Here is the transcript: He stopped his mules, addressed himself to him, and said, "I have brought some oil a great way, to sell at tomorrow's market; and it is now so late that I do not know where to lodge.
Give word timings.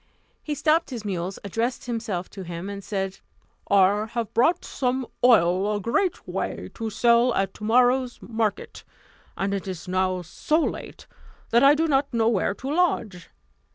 He 0.41 0.55
stopped 0.55 0.89
his 0.89 1.05
mules, 1.05 1.37
addressed 1.43 1.85
himself 1.85 2.27
to 2.31 2.41
him, 2.41 2.71
and 2.71 2.83
said, 2.83 3.19
"I 3.69 4.07
have 4.13 4.33
brought 4.33 4.65
some 4.65 5.05
oil 5.23 5.75
a 5.75 5.79
great 5.79 6.27
way, 6.27 6.71
to 6.73 6.89
sell 6.89 7.35
at 7.35 7.53
tomorrow's 7.53 8.17
market; 8.19 8.83
and 9.37 9.53
it 9.53 9.67
is 9.67 9.87
now 9.87 10.23
so 10.23 10.59
late 10.59 11.05
that 11.51 11.61
I 11.63 11.75
do 11.75 11.85
not 11.87 12.11
know 12.11 12.29
where 12.29 12.55
to 12.55 12.73
lodge. 12.73 13.29